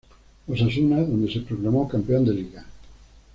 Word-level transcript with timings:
Osasuna, 0.47 0.97
donde 1.03 1.31
se 1.31 1.41
proclamó 1.41 1.87
campeón 1.87 2.25
de 2.25 2.33
liga. 2.33 2.65